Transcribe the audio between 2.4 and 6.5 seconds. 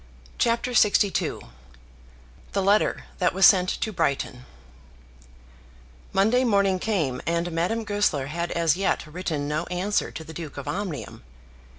The Letter That Was Sent to Brighton Monday